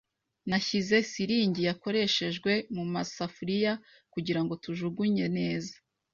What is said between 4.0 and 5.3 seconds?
kugirango tujugunye